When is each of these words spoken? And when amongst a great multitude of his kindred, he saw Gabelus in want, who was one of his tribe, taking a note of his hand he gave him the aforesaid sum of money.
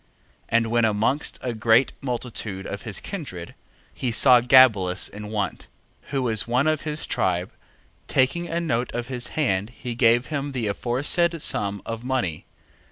And 0.49 0.65
when 0.71 0.83
amongst 0.83 1.37
a 1.43 1.53
great 1.53 1.93
multitude 2.01 2.65
of 2.65 2.81
his 2.81 2.99
kindred, 2.99 3.53
he 3.93 4.11
saw 4.11 4.41
Gabelus 4.41 5.07
in 5.07 5.27
want, 5.29 5.67
who 6.09 6.23
was 6.23 6.47
one 6.47 6.65
of 6.65 6.81
his 6.81 7.05
tribe, 7.05 7.51
taking 8.07 8.47
a 8.47 8.59
note 8.59 8.91
of 8.93 9.09
his 9.09 9.27
hand 9.37 9.69
he 9.69 9.93
gave 9.93 10.25
him 10.25 10.53
the 10.53 10.65
aforesaid 10.65 11.39
sum 11.39 11.83
of 11.85 12.03
money. 12.03 12.45